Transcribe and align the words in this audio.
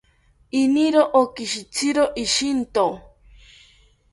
Iniro 0.61 1.03
okishitziro 1.21 2.03
ishinto 2.23 2.85